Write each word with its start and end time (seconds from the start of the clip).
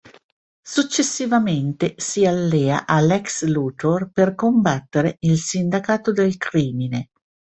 Successivamente, 0.63 1.93
si 1.95 2.25
allea 2.25 2.87
a 2.87 2.99
Lex 3.01 3.43
Luthor 3.43 4.09
per 4.11 4.33
combattere 4.33 5.17
il 5.19 5.37
Sindacato 5.37 6.11
del 6.11 6.37
Crimine. 6.37 7.09